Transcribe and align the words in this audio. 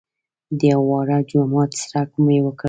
د 0.57 0.59
یوه 0.71 0.85
واړه 0.89 1.17
جومات 1.29 1.69
څرک 1.81 2.11
مې 2.25 2.37
وکړ. 2.41 2.59